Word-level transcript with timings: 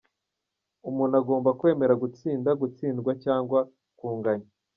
Umuntu 0.89 1.13
agomba 1.21 1.49
kwemera 1.59 1.93
gutsinda, 2.03 2.49
gutsindwa 2.61 3.11
cyangwa 3.23 3.59
kunganya. 3.99 4.47